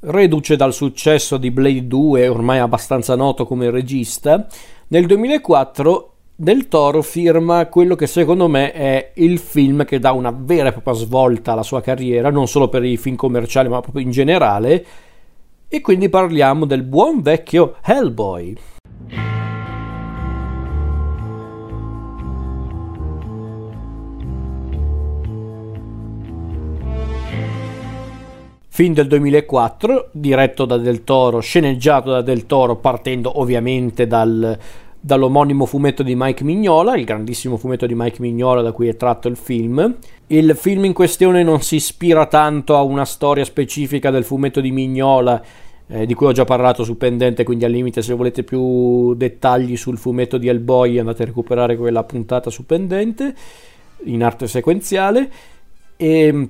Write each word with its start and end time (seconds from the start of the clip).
reduce 0.00 0.56
dal 0.56 0.72
successo 0.72 1.36
di 1.36 1.50
Blade 1.50 1.86
2, 1.86 2.28
ormai 2.28 2.58
abbastanza 2.58 3.14
noto 3.14 3.46
come 3.46 3.70
regista, 3.70 4.46
nel 4.88 5.06
2004 5.06 6.12
del 6.34 6.68
Toro 6.68 7.02
firma 7.02 7.66
quello 7.66 7.94
che 7.94 8.06
secondo 8.06 8.48
me 8.48 8.72
è 8.72 9.12
il 9.16 9.38
film 9.38 9.84
che 9.84 9.98
dà 9.98 10.12
una 10.12 10.34
vera 10.34 10.68
e 10.68 10.72
propria 10.72 10.94
svolta 10.94 11.52
alla 11.52 11.62
sua 11.62 11.82
carriera, 11.82 12.30
non 12.30 12.48
solo 12.48 12.68
per 12.68 12.82
i 12.82 12.96
film 12.96 13.14
commerciali 13.14 13.68
ma 13.68 13.80
proprio 13.80 14.02
in 14.02 14.10
generale, 14.10 14.86
e 15.68 15.80
quindi 15.82 16.08
parliamo 16.08 16.64
del 16.64 16.82
buon 16.82 17.20
vecchio 17.20 17.76
Hellboy. 17.82 18.56
Film 28.80 28.94
del 28.94 29.08
2004, 29.08 30.08
diretto 30.12 30.64
da 30.64 30.78
Del 30.78 31.04
Toro, 31.04 31.40
sceneggiato 31.40 32.12
da 32.12 32.22
Del 32.22 32.46
Toro, 32.46 32.76
partendo 32.76 33.38
ovviamente 33.38 34.06
dal, 34.06 34.58
dall'omonimo 34.98 35.66
fumetto 35.66 36.02
di 36.02 36.14
Mike 36.16 36.44
Mignola, 36.44 36.96
il 36.96 37.04
grandissimo 37.04 37.58
fumetto 37.58 37.84
di 37.84 37.94
Mike 37.94 38.22
Mignola 38.22 38.62
da 38.62 38.72
cui 38.72 38.88
è 38.88 38.96
tratto 38.96 39.28
il 39.28 39.36
film. 39.36 39.96
Il 40.28 40.56
film 40.56 40.86
in 40.86 40.94
questione 40.94 41.42
non 41.42 41.60
si 41.60 41.74
ispira 41.74 42.24
tanto 42.24 42.74
a 42.74 42.80
una 42.80 43.04
storia 43.04 43.44
specifica 43.44 44.10
del 44.10 44.24
fumetto 44.24 44.62
di 44.62 44.70
Mignola, 44.70 45.42
eh, 45.86 46.06
di 46.06 46.14
cui 46.14 46.28
ho 46.28 46.32
già 46.32 46.46
parlato 46.46 46.82
su 46.82 46.96
Pendente, 46.96 47.44
quindi 47.44 47.66
al 47.66 47.72
limite 47.72 48.00
se 48.00 48.14
volete 48.14 48.44
più 48.44 49.12
dettagli 49.12 49.76
sul 49.76 49.98
fumetto 49.98 50.38
di 50.38 50.48
Hellboy 50.48 50.98
andate 50.98 51.24
a 51.24 51.26
recuperare 51.26 51.76
quella 51.76 52.02
puntata 52.04 52.48
su 52.48 52.64
Pendente 52.64 53.34
in 54.04 54.22
arte 54.22 54.48
sequenziale. 54.48 55.30
E 55.98 56.48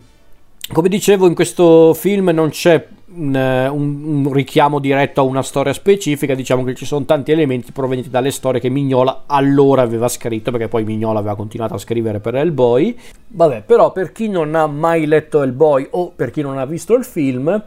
come 0.73 0.89
dicevo, 0.89 1.27
in 1.27 1.35
questo 1.35 1.95
film 1.95 2.29
non 2.29 2.51
c'è 2.51 2.87
un, 3.13 3.35
un, 3.35 4.05
un, 4.05 4.33
richiamo 4.33 4.79
diretto 4.79 5.21
a 5.21 5.25
una 5.25 5.43
storia 5.43 5.73
specifica, 5.73 6.35
diciamo 6.35 6.63
che 6.63 6.75
ci 6.75 6.85
sono 6.85 7.05
tanti 7.05 7.33
elementi 7.33 7.73
provenienti 7.73 8.09
dalle 8.09 8.31
storie 8.31 8.61
che 8.61 8.69
Mignola 8.69 9.25
allora 9.27 9.83
aveva 9.83 10.07
scritto, 10.07 10.51
perché 10.53 10.69
poi 10.69 10.85
Mignola 10.85 11.19
aveva 11.19 11.35
continuato 11.35 11.75
a 11.75 11.79
scrivere 11.79 12.21
per 12.21 12.37
Hellboy. 12.37 12.97
Vabbè, 13.29 13.63
però 13.63 13.91
per 13.91 14.13
chi 14.13 14.29
non 14.29 14.55
ha 14.55 14.67
mai 14.67 15.07
letto 15.07 15.43
Hellboy 15.43 15.89
o 15.91 16.13
per 16.15 16.31
chi 16.31 16.43
non 16.43 16.59
ha 16.59 16.67
visto 16.67 16.95
il 16.95 17.05
film, 17.05 17.65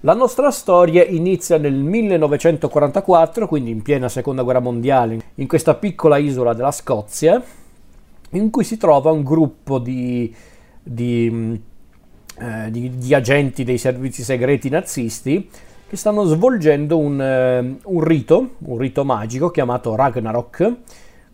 la 0.00 0.14
nostra 0.14 0.50
storia 0.50 1.04
inizia 1.04 1.58
nel 1.58 1.74
1944, 1.74 3.46
quindi 3.46 3.70
in 3.70 3.82
piena 3.82 4.08
seconda 4.08 4.42
guerra 4.42 4.60
mondiale, 4.60 5.18
in 5.34 5.46
questa 5.46 5.74
piccola 5.74 6.16
isola 6.16 6.54
della 6.54 6.72
Scozia, 6.72 7.42
in 8.30 8.50
cui 8.50 8.64
si 8.64 8.78
trova 8.78 9.10
un 9.10 9.22
gruppo 9.22 9.78
di, 9.78 10.34
di 10.82 11.60
eh, 12.42 12.70
di, 12.72 12.98
di, 12.98 13.14
agenti 13.14 13.62
dei 13.62 13.78
servizi 13.78 14.24
segreti 14.24 14.68
nazisti 14.68 15.48
che 15.88 15.96
stanno 15.96 16.24
svolgendo 16.24 16.98
un, 16.98 17.20
uh, 17.84 17.92
un 17.92 18.00
rito, 18.02 18.54
un 18.58 18.78
rito 18.78 19.04
magico 19.04 19.50
chiamato 19.50 19.94
Ragnarok, 19.94 20.74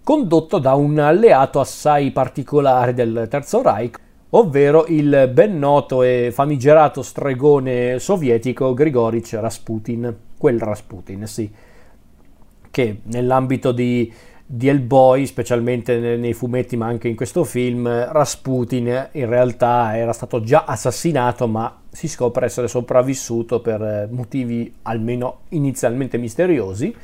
condotto 0.02 0.58
da 0.58 0.74
un 0.74 0.98
alleato 0.98 1.60
assai 1.60 2.10
particolare 2.10 2.92
del 2.92 3.26
Terzo 3.30 3.62
Reich, 3.62 3.98
ovvero 4.30 4.84
il 4.88 5.30
ben 5.32 5.58
noto 5.58 6.02
e 6.02 6.30
famigerato 6.30 7.00
stregone 7.02 7.98
sovietico 7.98 8.74
Grigorich 8.74 9.32
Rasputin, 9.32 10.14
quel 10.36 10.58
Rasputin, 10.58 11.26
sì, 11.26 11.50
che 12.70 13.00
nell'ambito 13.04 13.72
di 13.72 14.12
di 14.50 14.66
Hellboy, 14.66 15.26
specialmente 15.26 16.16
nei 16.16 16.32
fumetti 16.32 16.74
ma 16.74 16.86
anche 16.86 17.06
in 17.06 17.14
questo 17.14 17.44
film, 17.44 17.86
Rasputin 17.86 19.10
in 19.12 19.28
realtà 19.28 19.94
era 19.94 20.14
stato 20.14 20.40
già 20.40 20.64
assassinato 20.64 21.46
ma 21.46 21.82
si 21.90 22.08
scopre 22.08 22.46
essere 22.46 22.66
sopravvissuto 22.66 23.60
per 23.60 23.82
eh, 23.82 24.08
motivi 24.10 24.72
almeno 24.82 25.40
inizialmente 25.50 26.16
misteriosi. 26.16 26.94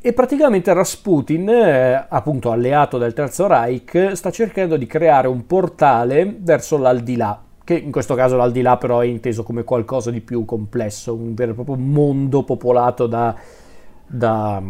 E 0.00 0.12
praticamente 0.12 0.72
Rasputin, 0.72 1.48
eh, 1.48 2.06
appunto 2.08 2.52
alleato 2.52 2.98
del 2.98 3.14
Terzo 3.14 3.48
Reich, 3.48 4.12
sta 4.12 4.30
cercando 4.30 4.76
di 4.76 4.86
creare 4.86 5.26
un 5.26 5.46
portale 5.46 6.36
verso 6.38 6.76
l'aldilà, 6.76 7.42
che 7.64 7.74
in 7.74 7.90
questo 7.90 8.14
caso 8.14 8.36
l'aldilà 8.36 8.76
però 8.76 9.00
è 9.00 9.06
inteso 9.06 9.42
come 9.42 9.64
qualcosa 9.64 10.12
di 10.12 10.20
più 10.20 10.44
complesso, 10.44 11.14
un 11.14 11.34
vero 11.34 11.50
e 11.50 11.54
proprio 11.54 11.76
mondo 11.76 12.44
popolato 12.44 13.08
da, 13.08 13.34
da 14.06 14.62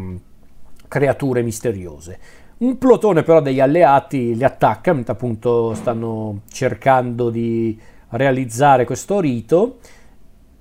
creature 0.95 1.43
misteriose. 1.43 2.19
Un 2.59 2.79
plotone 2.79 3.25
però 3.25 3.43
degli 3.43 3.59
alleati 3.59 4.37
li 4.37 4.45
attacca, 4.45 4.93
mentre 4.93 5.15
appunto 5.15 5.75
stanno 5.75 6.43
cercando 6.49 7.31
di 7.31 7.77
realizzare 8.11 8.85
questo 8.85 9.19
rito 9.19 9.79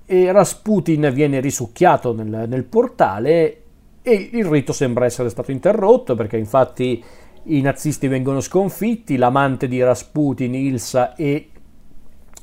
e 0.07 0.31
Rasputin 0.31 1.11
viene 1.13 1.39
risucchiato 1.39 2.13
nel, 2.15 2.45
nel 2.47 2.63
portale 2.63 3.61
e 4.01 4.29
il 4.33 4.45
rito 4.45 4.73
sembra 4.73 5.05
essere 5.05 5.29
stato 5.29 5.51
interrotto 5.51 6.15
perché 6.15 6.37
infatti 6.37 7.01
i 7.43 7.61
nazisti 7.61 8.07
vengono 8.07 8.39
sconfitti, 8.39 9.17
l'amante 9.17 9.67
di 9.67 9.83
Rasputin, 9.83 10.55
Ilsa 10.55 11.13
e 11.13 11.49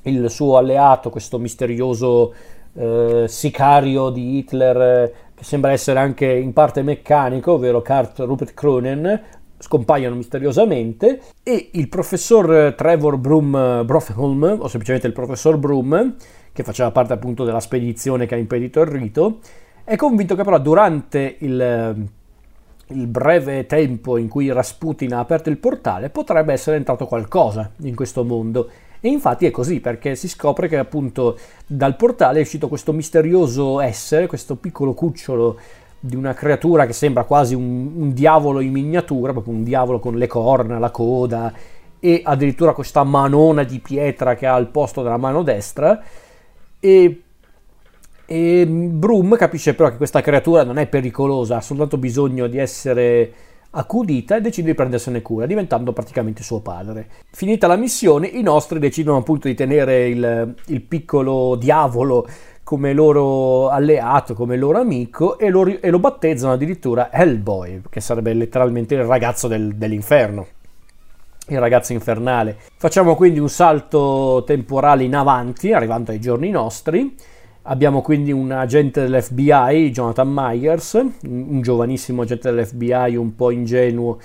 il 0.02 0.30
suo 0.30 0.58
alleato, 0.58 1.10
questo 1.10 1.40
misterioso 1.40 2.32
eh, 2.72 3.24
sicario 3.26 4.10
di 4.10 4.38
Hitler 4.38 5.12
che 5.40 5.46
sembra 5.46 5.72
essere 5.72 5.98
anche 5.98 6.30
in 6.30 6.52
parte 6.52 6.82
meccanico, 6.82 7.52
ovvero 7.52 7.80
Kurt 7.80 8.18
Rupert 8.18 8.52
Cronen, 8.52 9.22
scompaiono 9.56 10.14
misteriosamente 10.14 11.22
e 11.42 11.70
il 11.72 11.88
professor 11.88 12.74
Trevor 12.76 13.16
Broom 13.16 13.82
Brofholm, 13.86 14.58
o 14.60 14.68
semplicemente 14.68 15.06
il 15.06 15.14
professor 15.14 15.56
Broom, 15.56 16.16
che 16.52 16.62
faceva 16.62 16.90
parte 16.90 17.14
appunto 17.14 17.44
della 17.44 17.60
spedizione 17.60 18.26
che 18.26 18.34
ha 18.34 18.38
impedito 18.38 18.82
il 18.82 18.88
rito, 18.88 19.38
è 19.82 19.96
convinto 19.96 20.36
che 20.36 20.44
però 20.44 20.58
durante 20.58 21.36
il, 21.38 22.06
il 22.88 23.06
breve 23.06 23.64
tempo 23.64 24.18
in 24.18 24.28
cui 24.28 24.52
Rasputin 24.52 25.14
ha 25.14 25.20
aperto 25.20 25.48
il 25.48 25.56
portale 25.56 26.10
potrebbe 26.10 26.52
essere 26.52 26.76
entrato 26.76 27.06
qualcosa 27.06 27.70
in 27.78 27.94
questo 27.94 28.24
mondo 28.24 28.68
e 29.00 29.08
infatti 29.08 29.46
è 29.46 29.50
così 29.50 29.80
perché 29.80 30.14
si 30.14 30.28
scopre 30.28 30.68
che 30.68 30.76
appunto 30.76 31.38
dal 31.66 31.96
portale 31.96 32.38
è 32.38 32.42
uscito 32.42 32.68
questo 32.68 32.92
misterioso 32.92 33.80
essere, 33.80 34.26
questo 34.26 34.56
piccolo 34.56 34.92
cucciolo 34.92 35.58
di 35.98 36.16
una 36.16 36.34
creatura 36.34 36.86
che 36.86 36.92
sembra 36.92 37.24
quasi 37.24 37.54
un, 37.54 37.92
un 37.94 38.12
diavolo 38.12 38.60
in 38.60 38.72
miniatura, 38.72 39.32
proprio 39.32 39.54
un 39.54 39.64
diavolo 39.64 39.98
con 39.98 40.16
le 40.16 40.26
corna, 40.26 40.78
la 40.78 40.90
coda 40.90 41.52
e 41.98 42.22
addirittura 42.24 42.72
questa 42.72 43.04
manona 43.04 43.62
di 43.62 43.78
pietra 43.80 44.34
che 44.34 44.46
ha 44.46 44.54
al 44.54 44.68
posto 44.68 45.02
della 45.02 45.18
mano 45.18 45.42
destra. 45.42 46.02
E 46.78 47.22
e 48.32 48.64
Broom 48.64 49.36
capisce 49.36 49.74
però 49.74 49.90
che 49.90 49.96
questa 49.96 50.20
creatura 50.20 50.62
non 50.62 50.78
è 50.78 50.86
pericolosa, 50.86 51.56
ha 51.56 51.60
soltanto 51.60 51.98
bisogno 51.98 52.46
di 52.46 52.58
essere 52.58 53.32
accudita 53.70 54.36
e 54.36 54.40
decide 54.40 54.68
di 54.68 54.74
prendersene 54.74 55.22
cura, 55.22 55.46
diventando 55.46 55.92
praticamente 55.92 56.42
suo 56.42 56.60
padre. 56.60 57.08
Finita 57.30 57.66
la 57.66 57.76
missione, 57.76 58.26
i 58.26 58.42
nostri 58.42 58.78
decidono 58.78 59.18
appunto 59.18 59.48
di 59.48 59.54
tenere 59.54 60.08
il, 60.08 60.54
il 60.66 60.80
piccolo 60.82 61.56
diavolo 61.56 62.26
come 62.64 62.92
loro 62.92 63.68
alleato, 63.68 64.34
come 64.34 64.56
loro 64.56 64.78
amico 64.78 65.38
e 65.38 65.48
lo, 65.50 65.66
e 65.66 65.90
lo, 65.90 65.98
battezzano 65.98 66.52
addirittura 66.52 67.10
Hellboy, 67.12 67.82
che 67.90 68.00
sarebbe 68.00 68.32
letteralmente 68.32 68.94
il 68.94 69.04
ragazzo 69.04 69.48
del, 69.48 69.74
dell'inferno, 69.74 70.46
il 71.48 71.58
ragazzo 71.58 71.92
infernale. 71.92 72.56
Facciamo 72.76 73.16
quindi 73.16 73.40
un 73.40 73.48
salto 73.48 74.44
temporale 74.46 75.02
in 75.02 75.16
avanti, 75.16 75.72
arrivando 75.72 76.12
ai 76.12 76.20
giorni 76.20 76.50
nostri 76.50 77.16
Abbiamo 77.62 78.00
quindi 78.00 78.32
un 78.32 78.50
agente 78.52 79.02
dell'FBI, 79.02 79.90
Jonathan 79.90 80.28
Myers, 80.32 80.94
un 81.24 81.60
giovanissimo 81.60 82.22
agente 82.22 82.50
dell'FBI 82.50 83.16
un 83.16 83.34
po' 83.36 83.50
ingenuo 83.50 84.18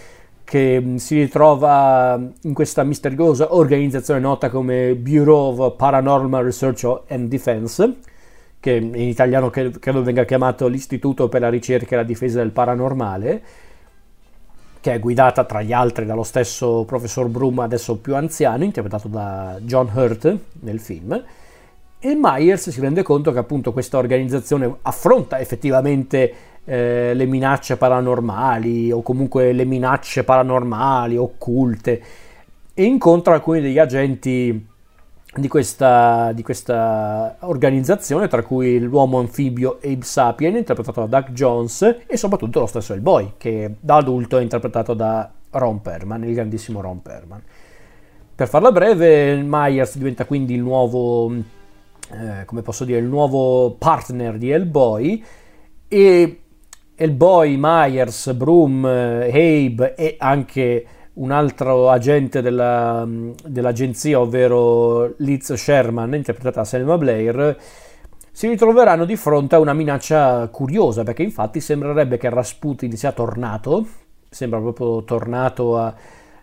che 0.46 0.80
mm, 0.80 0.96
si 0.96 1.20
ritrova 1.20 2.18
in 2.44 2.54
questa 2.54 2.84
misteriosa 2.84 3.54
organizzazione 3.54 4.22
nota 4.22 4.50
come 4.50 4.96
Bureau 4.96 5.60
of 5.60 5.76
Paranormal 5.76 6.46
Research 6.46 7.02
and 7.10 7.28
Defense, 7.28 7.96
che 8.60 8.72
in 8.72 8.96
italiano 8.96 9.50
credo 9.50 10.02
venga 10.02 10.24
chiamato 10.24 10.68
l'Istituto 10.68 11.28
per 11.28 11.42
la 11.42 11.50
ricerca 11.50 11.96
e 11.96 11.98
la 11.98 12.04
difesa 12.04 12.40
del 12.40 12.52
paranormale, 12.52 13.42
che 14.80 14.94
è 14.94 15.00
guidata 15.00 15.44
tra 15.44 15.62
gli 15.62 15.74
altri 15.74 16.06
dallo 16.06 16.24
stesso 16.24 16.86
professor 16.86 17.28
Broom, 17.28 17.60
adesso 17.60 17.98
più 17.98 18.16
anziano, 18.16 18.64
interpretato 18.64 19.10
da 19.10 19.58
John 19.60 19.90
Hurt 19.94 20.38
nel 20.62 20.80
film 20.80 21.22
e 22.00 22.18
Myers 22.20 22.70
si 22.70 22.80
rende 22.80 23.04
conto 23.04 23.32
che 23.32 23.40
appunto 23.40 23.74
questa 23.74 23.98
organizzazione 23.98 24.76
affronta 24.84 25.40
effettivamente 25.40 26.34
eh, 26.66 27.14
le 27.14 27.26
minacce 27.26 27.78
paranormali 27.78 28.92
o 28.92 29.02
comunque 29.02 29.54
le 29.54 29.66
minacce 29.66 30.24
paranormali, 30.24 31.18
occulte 31.18 32.02
e 32.74 32.84
incontra 32.84 33.36
alcuni 33.36 33.62
degli 33.62 33.80
agenti 33.80 34.68
di 35.36 35.48
questa, 35.48 36.32
di 36.34 36.44
questa, 36.44 37.38
organizzazione, 37.42 38.28
tra 38.28 38.42
cui 38.44 38.80
l'uomo 38.80 39.20
anfibio 39.20 39.80
Abe 39.84 40.04
Sapien, 40.04 40.56
interpretato 40.56 41.06
da 41.06 41.20
Doug 41.20 41.34
Jones, 41.34 41.98
e 42.06 42.18
soprattutto 42.18 42.60
lo 42.60 42.66
stesso 42.66 42.94
Hellboy, 42.94 43.34
che 43.38 43.76
da 43.80 43.98
adulto 43.98 44.38
è 44.38 44.42
interpretato 44.42 44.94
da 44.94 45.30
Ron 45.52 45.82
Perman, 45.82 46.24
il 46.24 46.34
grandissimo 46.34 46.82
Ron 46.82 47.02
Perman. 47.02 47.42
Per 48.36 48.48
farla 48.48 48.72
breve, 48.72 49.42
Myers 49.42 49.98
diventa 49.98 50.26
quindi 50.26 50.54
il 50.54 50.62
nuovo 50.62 51.34
eh, 52.12 52.46
come 52.46 52.62
posso 52.62 52.86
dire, 52.86 53.00
il 53.00 53.06
nuovo 53.06 53.76
partner 53.78 54.38
di 54.38 54.50
Hellboy. 54.52 55.24
E 55.88 56.40
Hellboy, 56.96 57.56
Myers, 57.60 58.34
Broom, 58.34 58.86
eh, 58.86 59.68
Abe 59.68 59.96
e 59.96 60.16
anche 60.18 60.86
un 61.14 61.32
altro 61.32 61.90
agente 61.90 62.42
della, 62.42 63.08
dell'agenzia, 63.46 64.20
ovvero 64.20 65.14
Liz 65.18 65.54
Sherman, 65.54 66.14
interpretata 66.14 66.62
da 66.62 66.66
Selma 66.66 66.98
Blair, 66.98 67.58
si 68.32 68.48
ritroveranno 68.48 69.06
di 69.06 69.16
fronte 69.16 69.56
a 69.56 69.60
una 69.60 69.74
minaccia 69.74 70.48
curiosa, 70.50 71.04
perché 71.04 71.24
infatti 71.24 71.62
sembrerebbe 71.62 72.18
che 72.18 72.30
Rasputin 72.30 72.92
sia 72.98 73.14
tornato, 73.14 73.88
sembra 74.30 74.60
proprio 74.60 75.04
tornato 75.04 75.78
a, 75.78 75.94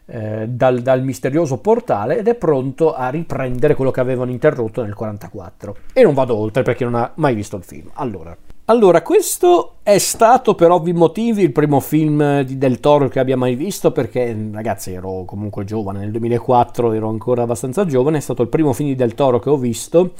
eh, 0.06 0.46
dal, 0.48 0.80
dal, 0.80 1.02
misterioso 1.02 1.58
portale 1.58 2.18
ed 2.18 2.28
è 2.28 2.34
pronto 2.34 2.94
a 2.94 3.08
riprendere 3.08 3.74
quello 3.74 3.90
che 3.90 4.00
avevano 4.00 4.30
interrotto 4.30 4.82
nel 4.82 4.94
1944. 4.96 5.76
E 5.92 6.02
non 6.02 6.14
vado 6.14 6.36
oltre 6.36 6.62
perché 6.62 6.84
non 6.84 6.94
ha 6.94 7.10
mai 7.16 7.34
visto 7.34 7.56
il 7.56 7.62
film. 7.62 7.90
Allora, 7.94 8.36
allora, 8.66 9.02
questo 9.02 9.74
è 9.82 9.98
stato 9.98 10.54
per 10.54 10.70
ovvi 10.70 10.92
motivi 10.92 11.42
il 11.42 11.52
primo 11.52 11.80
film 11.80 12.42
di 12.42 12.58
Del 12.58 12.78
Toro 12.78 13.08
che 13.08 13.18
abbia 13.18 13.36
mai 13.36 13.56
visto 13.56 13.90
perché, 13.90 14.36
ragazzi, 14.52 14.92
ero 14.92 15.24
comunque 15.24 15.64
giovane, 15.64 15.98
nel 15.98 16.12
2004 16.12 16.92
ero 16.92 17.08
ancora 17.08 17.42
abbastanza 17.42 17.84
giovane, 17.84 18.18
è 18.18 18.20
stato 18.20 18.42
il 18.42 18.48
primo 18.48 18.72
film 18.72 18.90
di 18.90 18.94
Del 18.94 19.14
Toro 19.14 19.40
che 19.40 19.50
ho 19.50 19.56
visto 19.56 20.12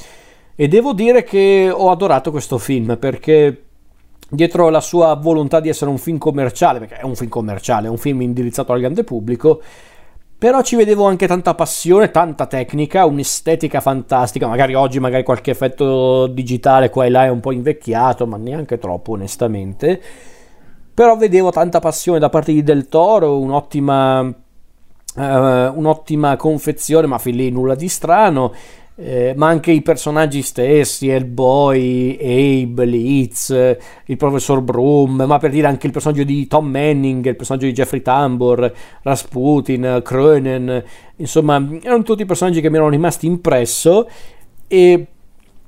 e 0.55 0.69
devo 0.69 0.93
dire 0.93 1.23
che 1.23 1.71
ho 1.73 1.91
adorato 1.91 2.31
questo 2.31 2.59
film 2.59 2.97
perché 2.99 3.63
dietro 4.33 4.71
la 4.71 4.81
sua 4.81 5.15
volontà 5.15 5.61
di 5.61 5.69
essere 5.69 5.91
un 5.91 5.99
film 5.99 6.17
commerciale, 6.17 6.79
perché 6.79 6.97
è 6.97 7.05
un 7.05 7.15
film 7.15 7.29
commerciale, 7.29 7.87
è 7.87 7.91
un 7.91 7.99
film 7.99 8.23
indirizzato 8.23 8.73
al 8.73 8.81
grande 8.81 9.05
pubblico, 9.05 9.61
però 10.39 10.63
ci 10.63 10.75
vedevo 10.75 11.07
anche 11.07 11.27
tanta 11.27 11.55
passione, 11.55 12.11
tanta 12.11 12.47
tecnica, 12.47 13.05
un'estetica 13.05 13.81
fantastica. 13.81 14.49
Magari 14.49 14.75
oggi, 14.75 14.99
magari 14.99 15.23
qualche 15.23 15.51
effetto 15.51 16.27
digitale 16.27 16.91
qua 16.91 17.05
e 17.05 17.11
là 17.11 17.27
è 17.27 17.29
un 17.29 17.41
po' 17.41 17.53
invecchiato, 17.53 18.27
ma 18.27 18.39
neanche 18.39 18.79
troppo, 18.79 19.13
onestamente. 19.13 20.01
Però 20.95 21.17
vedevo 21.17 21.51
tanta 21.51 21.79
passione 21.79 22.19
da 22.19 22.29
parte 22.29 22.53
di 22.53 22.63
Del 22.63 22.89
Toro, 22.89 23.39
un'ottima, 23.39 24.21
uh, 24.21 24.33
un'ottima 25.15 26.37
confezione, 26.37 27.07
ma 27.07 27.19
fin 27.19 27.37
lì 27.37 27.51
nulla 27.51 27.75
di 27.75 27.89
strano 27.89 28.53
eh, 28.97 29.33
ma 29.37 29.49
anche 29.49 29.71
i 29.71 29.83
personaggi 29.83 30.43
stessi, 30.43 31.09
Hellboy, 31.09 32.17
Abe, 32.21 32.85
Leeds, 32.85 33.77
il 34.07 34.17
professor 34.17 34.61
Broom, 34.61 35.23
ma 35.27 35.39
per 35.39 35.51
dire 35.51 35.67
anche 35.67 35.87
il 35.87 35.93
personaggio 35.93 36.25
di 36.25 36.47
Tom 36.47 36.67
Manning, 36.69 37.27
il 37.27 37.37
personaggio 37.37 37.67
di 37.67 37.73
Jeffrey 37.73 38.03
Tambor, 38.03 38.73
Rasputin, 39.03 40.01
Cronen, 40.05 40.85
insomma, 41.17 41.67
erano 41.83 42.03
tutti 42.03 42.27
personaggi 42.27 42.61
che 42.61 42.69
mi 42.69 42.77
erano 42.77 42.91
rimasti 42.91 43.27
impresso 43.27 44.09
e 44.69 45.07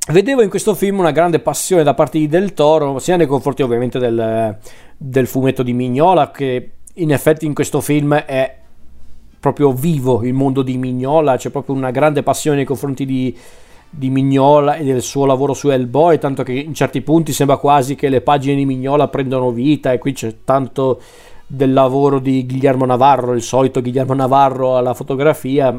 vedevo 0.08 0.42
in 0.42 0.50
questo 0.50 0.74
film 0.74 0.98
una 0.98 1.10
grande 1.10 1.40
passione 1.40 1.82
da 1.82 1.94
parte 1.94 2.18
di 2.18 2.26
Del 2.26 2.52
Toro, 2.52 2.98
sia 2.98 3.16
nei 3.16 3.26
confronti 3.26 3.62
ovviamente 3.62 3.98
del, 3.98 4.58
del 4.96 5.26
fumetto 5.26 5.62
di 5.62 5.72
Mignola, 5.72 6.30
che 6.30 6.70
in 6.94 7.10
effetti 7.10 7.46
in 7.46 7.54
questo 7.54 7.80
film 7.80 8.14
è 8.14 8.62
proprio 9.44 9.72
vivo 9.72 10.24
il 10.24 10.32
mondo 10.32 10.62
di 10.62 10.78
Mignola, 10.78 11.36
c'è 11.36 11.50
proprio 11.50 11.74
una 11.74 11.90
grande 11.90 12.22
passione 12.22 12.56
nei 12.56 12.64
confronti 12.64 13.04
di, 13.04 13.36
di 13.90 14.08
Mignola 14.08 14.76
e 14.76 14.84
del 14.84 15.02
suo 15.02 15.26
lavoro 15.26 15.52
su 15.52 15.68
Hellboy, 15.68 16.18
tanto 16.18 16.42
che 16.42 16.52
in 16.52 16.72
certi 16.72 17.02
punti 17.02 17.34
sembra 17.34 17.58
quasi 17.58 17.94
che 17.94 18.08
le 18.08 18.22
pagine 18.22 18.56
di 18.56 18.64
Mignola 18.64 19.08
prendono 19.08 19.50
vita 19.50 19.92
e 19.92 19.98
qui 19.98 20.14
c'è 20.14 20.36
tanto 20.44 20.98
del 21.46 21.74
lavoro 21.74 22.20
di 22.20 22.46
Guillermo 22.46 22.86
Navarro, 22.86 23.34
il 23.34 23.42
solito 23.42 23.82
Guillermo 23.82 24.14
Navarro 24.14 24.78
alla 24.78 24.94
fotografia, 24.94 25.78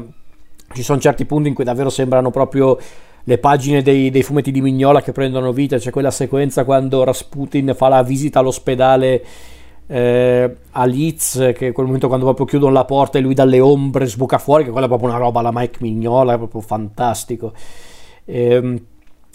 ci 0.72 0.82
sono 0.84 1.00
certi 1.00 1.24
punti 1.24 1.48
in 1.48 1.54
cui 1.54 1.64
davvero 1.64 1.90
sembrano 1.90 2.30
proprio 2.30 2.78
le 3.24 3.38
pagine 3.38 3.82
dei, 3.82 4.10
dei 4.10 4.22
fumetti 4.22 4.52
di 4.52 4.60
Mignola 4.60 5.02
che 5.02 5.10
prendono 5.10 5.50
vita, 5.50 5.76
c'è 5.76 5.90
quella 5.90 6.12
sequenza 6.12 6.64
quando 6.64 7.02
Rasputin 7.02 7.72
fa 7.74 7.88
la 7.88 8.04
visita 8.04 8.38
all'ospedale 8.38 9.24
eh, 9.86 10.56
a 10.70 10.84
Leeds 10.84 11.52
che 11.54 11.72
quel 11.72 11.86
momento 11.86 12.08
quando 12.08 12.24
proprio 12.24 12.46
chiudono 12.46 12.72
la 12.72 12.84
porta 12.84 13.18
e 13.18 13.20
lui 13.20 13.34
dalle 13.34 13.60
ombre 13.60 14.06
sbuca 14.06 14.38
fuori 14.38 14.64
che 14.64 14.70
quella 14.70 14.86
è 14.86 14.88
proprio 14.88 15.10
una 15.10 15.18
roba 15.18 15.40
alla 15.40 15.52
Mike 15.52 15.78
Mignola 15.80 16.34
è 16.34 16.36
proprio 16.38 16.60
fantastico. 16.60 17.52
Eh, 18.24 18.82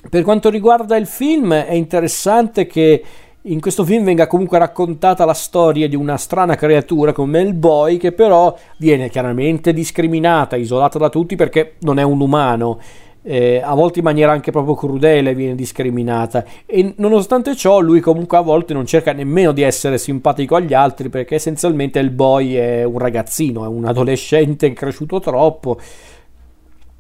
per 0.09 0.24
quanto 0.24 0.50
riguarda 0.50 0.98
il 0.98 1.06
film 1.06 1.53
è 1.53 1.74
interessante 1.74 2.65
che 2.65 3.03
in 3.45 3.59
questo 3.59 3.83
film 3.83 4.03
venga 4.03 4.27
comunque 4.27 4.59
raccontata 4.59 5.25
la 5.25 5.33
storia 5.33 5.88
di 5.88 5.95
una 5.95 6.18
strana 6.18 6.56
creatura 6.56 7.12
come 7.12 7.42
il 7.42 7.53
boy 7.53 7.98
che 7.98 8.12
però 8.12 8.56
viene 8.77 9.09
chiaramente 9.09 9.74
discriminata, 9.74 10.56
isolata 10.56 11.00
da 11.00 11.09
tutti 11.09 11.36
perché 11.36 11.75
non 11.80 11.98
è 11.98 12.03
un 12.03 12.19
umano 12.19 12.80
eh, 13.24 13.62
a 13.64 13.74
volte 13.76 14.00
in 14.00 14.06
maniera 14.06 14.32
anche 14.32 14.52
proprio 14.52 14.76
crudele 14.76 15.36
viene 15.36 15.56
discriminata. 15.56 16.44
E 16.66 16.94
nonostante 16.98 17.56
ciò 17.56 17.80
lui 17.80 18.00
comunque 18.00 18.38
a 18.38 18.42
volte 18.42 18.74
non 18.74 18.86
cerca 18.86 19.14
nemmeno 19.14 19.52
di 19.52 19.62
essere 19.62 19.98
simpatico 19.98 20.56
agli 20.56 20.74
altri 20.74 21.10
perché 21.10 21.36
essenzialmente 21.36 22.00
il 22.00 22.10
boy 22.10 22.54
è 22.54 22.84
un 22.84 22.98
ragazzino, 22.98 23.64
è 23.64 23.68
un 23.68 23.86
adolescente 23.86 24.74
cresciuto 24.74 25.20
troppo 25.20 25.80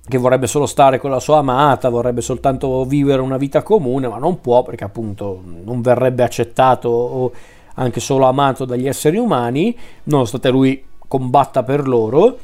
che 0.03 0.17
vorrebbe 0.17 0.47
solo 0.47 0.65
stare 0.65 0.99
con 0.99 1.09
la 1.09 1.19
sua 1.19 1.37
amata, 1.37 1.87
vorrebbe 1.89 2.21
soltanto 2.21 2.83
vivere 2.85 3.21
una 3.21 3.37
vita 3.37 3.63
comune, 3.63 4.07
ma 4.07 4.17
non 4.17 4.41
può 4.41 4.61
perché 4.63 4.83
appunto 4.83 5.41
non 5.63 5.81
verrebbe 5.81 6.23
accettato 6.23 6.89
o 6.89 7.31
anche 7.75 7.99
solo 7.99 8.25
amato 8.25 8.65
dagli 8.65 8.87
esseri 8.87 9.17
umani, 9.17 9.77
nonostante 10.03 10.49
lui 10.49 10.83
combatta 11.07 11.63
per 11.63 11.87
loro 11.87 12.37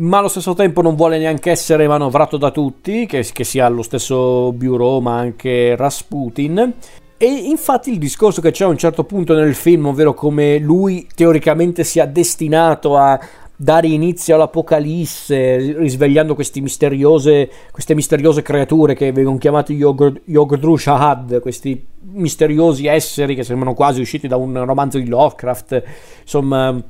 ma 0.00 0.18
allo 0.18 0.28
stesso 0.28 0.54
tempo 0.54 0.82
non 0.82 0.94
vuole 0.94 1.18
neanche 1.18 1.50
essere 1.50 1.86
manovrato 1.86 2.36
da 2.36 2.50
tutti, 2.50 3.06
che, 3.06 3.26
che 3.32 3.44
sia 3.44 3.68
lo 3.68 3.82
stesso 3.82 4.52
Bureau 4.52 5.00
ma 5.00 5.18
anche 5.18 5.76
Rasputin. 5.76 6.74
E 7.16 7.26
infatti 7.26 7.90
il 7.90 7.98
discorso 7.98 8.40
che 8.40 8.50
c'è 8.50 8.64
a 8.64 8.68
un 8.68 8.78
certo 8.78 9.04
punto 9.04 9.34
nel 9.34 9.54
film, 9.54 9.86
ovvero 9.86 10.14
come 10.14 10.58
lui 10.58 11.06
teoricamente 11.14 11.84
sia 11.84 12.06
destinato 12.06 12.96
a 12.96 13.20
dare 13.54 13.88
inizio 13.88 14.36
all'Apocalisse, 14.36 15.74
risvegliando 15.76 16.34
misteriose, 16.62 17.50
queste 17.70 17.94
misteriose 17.94 18.40
creature 18.40 18.94
che 18.94 19.12
vengono 19.12 19.36
chiamate 19.36 19.74
Yogdru 19.74 20.76
Shahad, 20.78 21.40
questi 21.40 21.84
misteriosi 22.12 22.86
esseri 22.86 23.34
che 23.34 23.44
sembrano 23.44 23.74
quasi 23.74 24.00
usciti 24.00 24.26
da 24.26 24.36
un 24.36 24.64
romanzo 24.64 24.96
di 24.96 25.06
Lovecraft, 25.06 25.82
insomma 26.22 26.82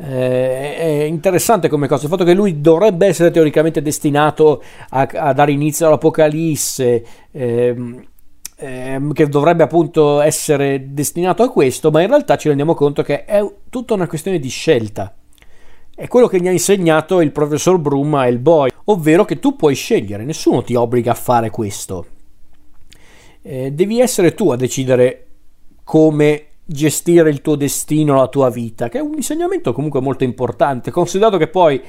eh, 0.00 0.76
è 0.76 1.02
interessante 1.02 1.68
come 1.68 1.88
cosa 1.88 2.04
il 2.04 2.10
fatto 2.10 2.22
che 2.22 2.32
lui 2.32 2.60
dovrebbe 2.60 3.06
essere 3.06 3.32
teoricamente 3.32 3.82
destinato 3.82 4.62
a, 4.90 5.08
a 5.12 5.32
dare 5.32 5.50
inizio 5.50 5.88
all'Apocalisse 5.88 7.04
ehm, 7.32 8.06
ehm, 8.56 9.12
che 9.12 9.26
dovrebbe 9.26 9.64
appunto 9.64 10.20
essere 10.20 10.92
destinato 10.92 11.42
a 11.42 11.50
questo 11.50 11.90
ma 11.90 12.00
in 12.00 12.06
realtà 12.06 12.36
ci 12.36 12.46
rendiamo 12.46 12.74
conto 12.74 13.02
che 13.02 13.24
è 13.24 13.44
tutta 13.68 13.94
una 13.94 14.06
questione 14.06 14.38
di 14.38 14.48
scelta. 14.48 15.12
È 15.92 16.06
quello 16.06 16.28
che 16.28 16.40
gli 16.40 16.46
ha 16.46 16.52
insegnato 16.52 17.20
il 17.20 17.32
professor 17.32 17.76
Broom 17.76 18.14
a 18.14 18.28
Hellboy 18.28 18.70
ovvero 18.84 19.24
che 19.24 19.40
tu 19.40 19.56
puoi 19.56 19.74
scegliere 19.74 20.24
nessuno 20.24 20.62
ti 20.62 20.76
obbliga 20.76 21.10
a 21.10 21.16
fare 21.16 21.50
questo. 21.50 22.06
Eh, 23.42 23.72
devi 23.72 24.00
essere 24.00 24.34
tu 24.34 24.50
a 24.50 24.56
decidere 24.56 25.26
come 25.82 26.47
gestire 26.70 27.30
il 27.30 27.40
tuo 27.40 27.56
destino, 27.56 28.14
la 28.16 28.28
tua 28.28 28.50
vita, 28.50 28.90
che 28.90 28.98
è 28.98 29.00
un 29.00 29.14
insegnamento 29.14 29.72
comunque 29.72 30.02
molto 30.02 30.24
importante, 30.24 30.90
considerato 30.90 31.38
che 31.38 31.48
poi 31.48 31.82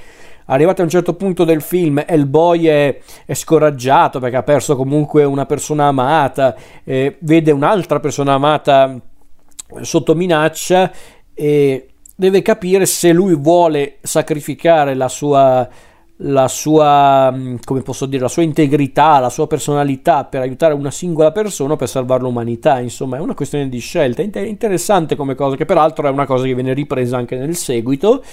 arrivato 0.45 0.79
a 0.79 0.86
un 0.86 0.89
certo 0.89 1.15
punto 1.15 1.43
del 1.43 1.62
film 1.62 2.01
Hellboy 2.07 2.65
è, 2.65 2.98
è 3.25 3.33
scoraggiato 3.33 4.19
perché 4.19 4.38
ha 4.38 4.43
perso 4.43 4.77
comunque 4.77 5.25
una 5.25 5.45
persona 5.45 5.88
amata, 5.88 6.55
eh, 6.86 7.17
vede 7.19 7.51
un'altra 7.51 8.00
persona 8.00 8.33
amata 8.33 8.98
sotto 9.81 10.15
minaccia 10.15 10.91
e 11.33 11.89
deve 12.15 12.41
capire 12.41 12.86
se 12.86 13.12
lui 13.12 13.36
vuole 13.36 13.98
sacrificare 14.01 14.95
la 14.95 15.09
sua 15.09 15.67
la 16.21 16.47
sua, 16.47 17.31
mm, 17.31 17.57
come 17.63 17.81
posso 17.81 18.05
dire, 18.05 18.23
la 18.23 18.27
sua 18.27 18.43
integrità, 18.43 19.19
la 19.19 19.29
sua 19.29 19.47
personalità 19.47 20.25
per 20.25 20.41
aiutare 20.41 20.73
una 20.73 20.91
singola 20.91 21.31
persona 21.31 21.75
per 21.75 21.88
salvare 21.88 22.23
l'umanità. 22.23 22.79
Insomma, 22.79 23.17
è 23.17 23.19
una 23.19 23.33
questione 23.33 23.69
di 23.69 23.79
scelta. 23.79 24.21
È 24.21 24.39
interessante 24.39 25.15
come 25.15 25.35
cosa, 25.35 25.55
che 25.55 25.65
peraltro 25.65 26.07
è 26.07 26.11
una 26.11 26.25
cosa 26.25 26.45
che 26.45 26.53
viene 26.53 26.73
ripresa 26.73 27.17
anche 27.17 27.38
nel 27.38 27.55
seguito. 27.55 28.23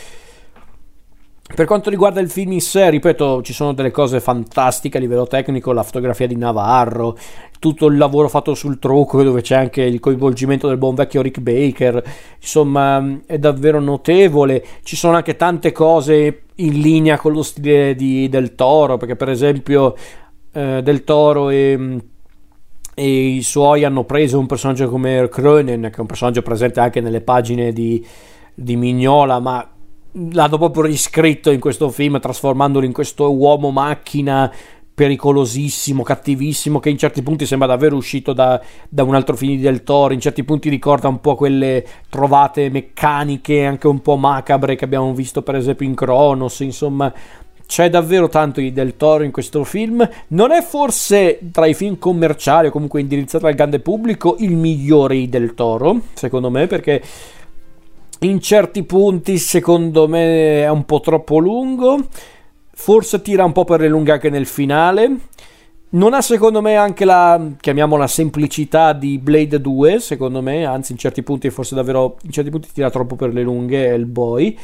Per 1.55 1.65
quanto 1.65 1.91
riguarda 1.91 2.21
il 2.21 2.29
film 2.29 2.53
in 2.53 2.61
sé, 2.61 2.91
ripeto, 2.91 3.41
ci 3.41 3.53
sono 3.53 3.73
delle 3.73 3.93
cose 3.93 4.21
fantastiche 4.21 4.99
a 4.99 5.01
livello 5.01 5.27
tecnico, 5.27 5.73
la 5.73 5.85
fotografia 5.85 6.27
di 6.27 6.37
Navarro, 6.37 7.17
tutto 7.61 7.87
il 7.87 7.97
lavoro 7.97 8.29
fatto 8.29 8.55
sul 8.55 8.79
trucco 8.81 9.23
dove 9.23 9.43
c'è 9.43 9.55
anche 9.55 9.83
il 9.83 10.01
coinvolgimento 10.01 10.67
del 10.67 10.77
buon 10.77 10.97
vecchio 10.97 11.23
Rick 11.23 11.39
Baker, 11.39 12.03
insomma 12.41 13.21
è 13.27 13.39
davvero 13.39 13.79
notevole, 13.79 14.65
ci 14.83 14.97
sono 14.97 15.17
anche 15.17 15.37
tante 15.37 15.71
cose 15.71 16.43
in 16.57 16.81
linea 16.81 17.17
con 17.17 17.33
lo 17.33 17.43
stile 17.43 17.95
di, 17.95 18.29
del 18.29 18.57
Toro, 18.57 18.97
perché 18.97 19.15
per 19.15 19.29
esempio 19.29 19.95
eh, 20.53 20.81
del 20.83 21.05
Toro 21.05 21.49
e, 21.49 22.01
e, 22.93 23.09
i 23.09 23.43
suoi 23.43 23.85
hanno 23.85 24.05
preso 24.05 24.39
un 24.39 24.47
personaggio 24.47 24.89
come 24.89 25.29
Cronen, 25.31 25.83
che 25.91 25.97
è 25.97 26.01
un 26.01 26.07
personaggio 26.07 26.43
presente 26.43 26.81
anche 26.81 27.01
nelle 27.01 27.21
pagine 27.21 27.73
di, 27.73 28.05
di 28.53 28.77
Mignola, 28.77 29.39
ma 29.39 29.71
l'hanno 30.31 30.59
proprio 30.59 30.85
riscritto 30.85 31.51
in 31.51 31.61
questo 31.61 31.91
film 31.91 32.19
trasformandolo 32.19 32.87
in 32.87 32.93
questo 32.93 33.35
uomo 33.35 33.71
macchina 33.71 34.53
pericolosissimo, 34.97 36.03
cattivissimo, 36.03 36.81
che 36.81 36.89
in 36.89 36.97
certi 36.97 37.23
punti 37.23 37.45
sembra 37.45 37.69
davvero 37.69 37.97
uscito 37.97 38.33
da, 38.33 38.59
da, 38.89 39.03
un 39.03 39.15
altro 39.15 39.37
film 39.37 39.61
del 39.61 39.83
Toro, 39.83 40.15
in 40.15 40.21
certi 40.21 40.43
punti 40.43 40.71
ricorda 40.71 41.07
un 41.07 41.21
po' 41.21 41.35
quelle 41.35 41.85
trovate 42.09 42.71
meccaniche, 42.71 43.67
anche 43.67 43.89
un 43.89 44.01
po' 44.01 44.17
macabre 44.17 44.75
che 44.75 44.87
abbiamo 44.87 45.13
visto 45.13 45.43
per 45.43 45.57
esempio 45.57 45.85
in 45.85 45.95
Kronos, 45.95 46.61
insomma 46.61 47.13
c'è 47.67 47.91
davvero 47.91 48.29
tanto 48.31 48.61
di 48.61 48.73
Del 48.73 48.97
Toro 48.97 49.23
in 49.23 49.33
questo 49.33 49.65
film. 49.65 50.09
Non 50.29 50.51
è 50.51 50.63
forse 50.63 51.41
tra 51.53 51.67
i 51.67 51.75
film 51.75 51.99
commerciali 51.99 52.69
o 52.69 52.71
comunque 52.71 53.01
indirizzati 53.01 53.45
al 53.45 53.55
grande 53.55 53.81
pubblico 53.81 54.37
il 54.39 54.57
migliore 54.57 55.17
di 55.17 55.29
Del 55.29 55.53
Toro, 55.53 56.01
secondo 56.15 56.49
me, 56.49 56.67
perché 56.67 57.03
in 58.27 58.41
certi 58.41 58.85
punti 58.85 59.39
secondo 59.39 60.07
me 60.09 60.63
è 60.63 60.71
un 60.71 60.85
po' 60.85 61.01
troppo 61.01 61.39
lungo 61.39 62.05
forse 62.77 63.23
tira 63.23 63.43
un 63.43 63.53
po' 63.53 63.65
per 63.65 63.81
le 63.81 63.89
lunghe 63.89 64.13
anche 64.13 64.31
nel 64.31 64.47
finale. 64.47 65.17
Non 65.89 66.13
ha 66.13 66.21
secondo 66.21 66.61
me 66.61 66.77
anche 66.77 67.05
la, 67.05 67.41
chiamiamola 67.59 68.07
semplicità 68.07 68.93
di 68.93 69.19
Blade 69.19 69.61
2, 69.61 69.99
secondo 69.99 70.43
me, 70.43 70.65
anzi 70.67 70.93
in 70.93 70.99
certi 70.99 71.23
punti 71.23 71.49
forse 71.49 71.75
davvero, 71.75 72.17
in 72.23 72.31
certi 72.31 72.51
punti 72.51 72.69
tira 72.73 72.91
troppo 72.91 73.17
per 73.17 73.33
le 73.33 73.43
lunghe 73.43 73.95
il 73.95 74.05
boy. 74.05 74.57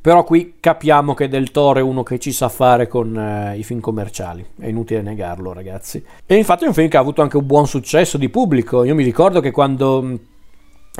Però 0.00 0.22
qui 0.22 0.54
capiamo 0.60 1.14
che 1.14 1.28
Del 1.28 1.50
Toro 1.50 1.80
è 1.80 1.82
uno 1.82 2.04
che 2.04 2.20
ci 2.20 2.30
sa 2.30 2.48
fare 2.48 2.86
con 2.86 3.18
eh, 3.18 3.58
i 3.58 3.64
film 3.64 3.80
commerciali, 3.80 4.46
è 4.60 4.68
inutile 4.68 5.02
negarlo 5.02 5.52
ragazzi. 5.52 6.02
E 6.24 6.36
infatti 6.36 6.64
è 6.64 6.68
un 6.68 6.74
film 6.74 6.88
che 6.88 6.96
ha 6.96 7.00
avuto 7.00 7.20
anche 7.20 7.36
un 7.36 7.46
buon 7.46 7.66
successo 7.66 8.16
di 8.16 8.28
pubblico, 8.28 8.84
io 8.84 8.94
mi 8.94 9.02
ricordo 9.02 9.40
che 9.40 9.50
quando 9.50 10.18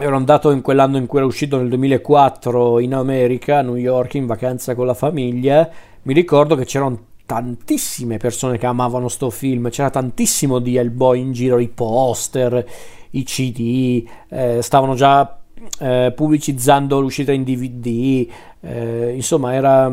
ero 0.01 0.15
andato 0.15 0.51
in 0.53 0.63
quell'anno 0.63 0.97
in 0.97 1.07
cui 1.07 1.19
era 1.19 1.27
uscito 1.27 1.57
nel 1.57 1.69
2004 1.69 2.79
in 2.79 2.95
America, 2.95 3.59
a 3.59 3.63
New 3.63 3.75
York, 3.75 4.15
in 4.15 4.27
vacanza 4.27 4.75
con 4.75 4.87
la 4.87 4.95
famiglia, 4.95 5.69
mi 6.03 6.15
ricordo 6.15 6.55
che 6.55 6.65
c'erano 6.65 7.07
tantissime 7.27 8.17
persone 8.17 8.59
che 8.59 8.67
amavano 8.67 9.09
sto 9.09 9.29
film, 9.29 9.69
c'era 9.71 9.91
tantissimo 9.91 10.61
di 10.61 10.77
Hellboy 10.77 11.21
in 11.21 11.33
giro, 11.33 11.59
i 11.59 11.69
poster, 11.69 12.65
i 13.11 13.25
CD, 13.25 14.07
eh, 14.29 14.63
stavano 14.63 14.95
già 14.95 15.39
eh, 15.81 16.13
pubblicizzando 16.15 17.01
l'uscita 17.01 17.33
in 17.33 17.43
DVD, 17.43 18.29
eh, 18.61 19.13
insomma 19.15 19.53
era, 19.53 19.93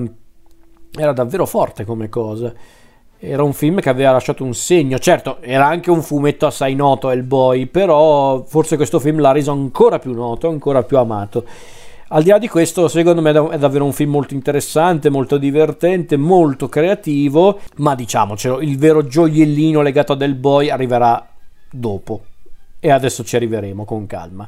era 0.98 1.14
davvero 1.14 1.46
forte 1.48 1.84
come 1.84 2.10
cosa. 2.10 2.54
Era 3.28 3.42
un 3.42 3.54
film 3.54 3.80
che 3.80 3.90
aveva 3.90 4.12
lasciato 4.12 4.44
un 4.44 4.54
segno, 4.54 5.00
certo 5.00 5.38
era 5.42 5.66
anche 5.66 5.90
un 5.90 6.04
fumetto 6.04 6.46
assai 6.46 6.76
noto 6.76 7.10
Hellboy, 7.10 7.66
però 7.66 8.44
forse 8.46 8.76
questo 8.76 9.00
film 9.00 9.20
l'ha 9.20 9.32
reso 9.32 9.52
ancora 9.52 9.98
più 9.98 10.14
noto, 10.14 10.48
ancora 10.48 10.84
più 10.84 10.98
amato. 10.98 11.44
Al 12.10 12.22
di 12.22 12.30
là 12.30 12.38
di 12.38 12.48
questo, 12.48 12.88
secondo 12.88 13.22
me 13.22 13.32
è 13.32 13.58
davvero 13.58 13.84
un 13.84 13.94
film 13.94 14.12
molto 14.12 14.36
interessante, 14.36 15.10
molto 15.10 15.38
divertente, 15.38 16.18
molto 16.18 16.70
creativo, 16.70 17.60
ma 17.78 17.96
diciamocelo, 17.96 18.62
il 18.62 18.78
vero 18.78 19.08
gioiellino 19.08 19.82
legato 19.82 20.14
a 20.14 20.16
Del 20.16 20.36
Boy 20.36 20.70
arriverà 20.70 21.28
dopo. 21.72 22.22
E 22.80 22.92
adesso 22.92 23.24
ci 23.24 23.36
arriveremo 23.36 23.86
con 23.86 24.06
calma. 24.06 24.48